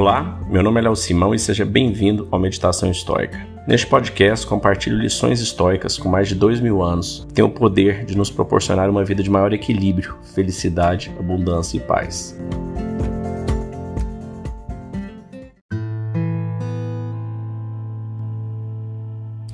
[0.00, 3.46] Olá, meu nome é Léo Simão e seja bem-vindo ao Meditação Histórica.
[3.68, 8.06] Neste podcast, compartilho lições históricas com mais de dois mil anos que têm o poder
[8.06, 12.34] de nos proporcionar uma vida de maior equilíbrio, felicidade, abundância e paz.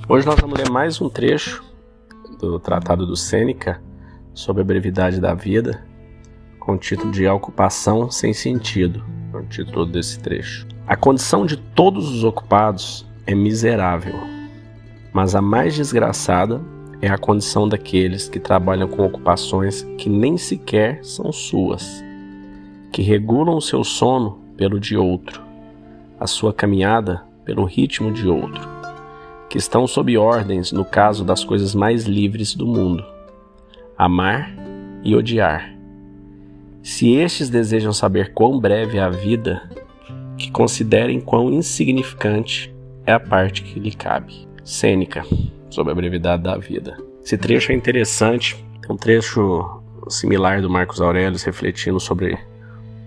[0.08, 1.64] Hoje nós vamos ler mais um trecho
[2.38, 3.82] do Tratado do Sêneca
[4.32, 5.84] sobre a brevidade da vida,
[6.66, 10.66] com o título de Ocupação Sem Sentido é o título desse trecho.
[10.84, 14.16] A condição de todos os ocupados é miserável,
[15.12, 16.60] mas a mais desgraçada
[17.00, 22.05] é a condição daqueles que trabalham com ocupações que nem sequer são suas,
[22.91, 25.41] que regulam o seu sono pelo de outro,
[26.19, 28.69] a sua caminhada pelo ritmo de outro,
[29.48, 33.05] que estão sob ordens no caso das coisas mais livres do mundo:
[33.96, 34.50] amar
[35.05, 35.75] e odiar
[36.86, 39.60] se estes desejam saber quão breve é a vida,
[40.38, 42.72] que considerem quão insignificante
[43.05, 44.47] é a parte que lhe cabe.
[44.62, 45.24] Sêneca,
[45.69, 46.96] sobre a brevidade da vida.
[47.24, 52.38] Esse trecho é interessante, é um trecho similar do Marcos Aurelius refletindo sobre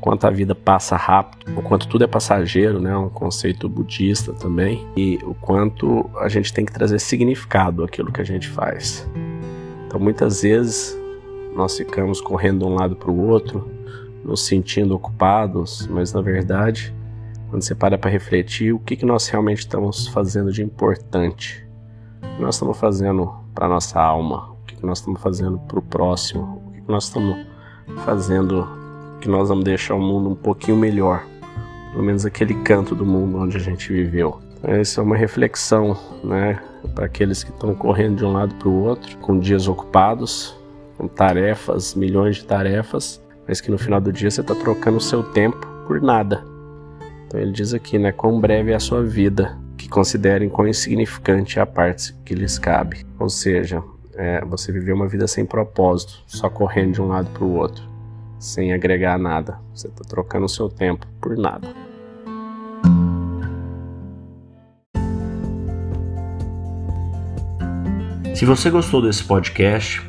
[0.02, 4.86] quanto a vida passa rápido, o quanto tudo é passageiro, né, um conceito budista também,
[4.98, 9.10] e o quanto a gente tem que trazer significado àquilo que a gente faz.
[9.88, 10.99] Então, muitas vezes
[11.60, 13.70] nós ficamos correndo de um lado para o outro,
[14.24, 16.96] nos sentindo ocupados, mas na verdade,
[17.50, 21.68] quando você para para refletir, o que, que nós realmente estamos fazendo de importante?
[22.24, 24.52] O que nós estamos fazendo para a nossa alma?
[24.52, 26.64] O que, que nós estamos fazendo para o próximo?
[26.68, 27.46] O que, que nós estamos
[28.06, 28.66] fazendo
[29.20, 31.26] que nós vamos deixar o mundo um pouquinho melhor?
[31.92, 34.40] Pelo menos aquele canto do mundo onde a gente viveu.
[34.58, 36.62] Então, essa é uma reflexão, né,
[36.96, 40.59] para aqueles que estão correndo de um lado para o outro, com dias ocupados,
[41.00, 45.02] com tarefas, milhões de tarefas, mas que no final do dia você está trocando o
[45.02, 46.44] seu tempo por nada.
[47.26, 51.58] Então ele diz aqui, né, quão breve é a sua vida, que considerem quão insignificante
[51.58, 53.06] é a parte que lhes cabe.
[53.18, 53.82] Ou seja,
[54.14, 57.82] é, você viveu uma vida sem propósito, só correndo de um lado para o outro,
[58.38, 59.58] sem agregar nada.
[59.74, 61.70] Você está trocando o seu tempo por nada.
[68.36, 70.09] Se você gostou desse podcast,